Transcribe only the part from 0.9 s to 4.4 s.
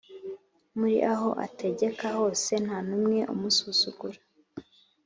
aho ategeka hose ntanumwe umusuzugura